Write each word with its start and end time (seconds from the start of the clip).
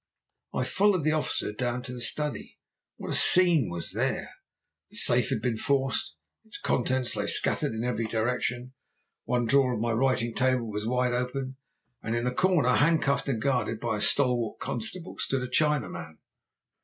"I 0.51 0.63
followed 0.63 1.03
the 1.03 1.11
officer 1.11 1.53
down 1.53 1.83
to 1.83 1.93
the 1.93 2.01
study. 2.01 2.57
What 2.95 3.11
a 3.11 3.13
scene 3.13 3.69
was 3.69 3.91
there! 3.91 4.31
The 4.89 4.95
safe 4.97 5.29
had 5.29 5.43
been 5.43 5.57
forced, 5.57 6.15
and 6.43 6.49
its 6.49 6.59
contents 6.59 7.15
lay 7.15 7.27
scattered 7.27 7.73
in 7.73 7.83
every 7.83 8.05
direction. 8.07 8.73
One 9.25 9.45
drawer 9.45 9.75
of 9.75 9.79
my 9.79 9.91
writing 9.91 10.33
table 10.33 10.67
was 10.71 10.87
wide 10.87 11.13
open, 11.13 11.57
and 12.01 12.15
in 12.15 12.25
a 12.25 12.33
corner, 12.33 12.73
handcuffed, 12.77 13.29
and 13.29 13.39
guarded 13.39 13.79
by 13.79 13.97
a 13.97 14.01
stalwart 14.01 14.57
constable, 14.57 15.17
stood 15.19 15.43
a 15.43 15.47
Chinaman. 15.47 16.17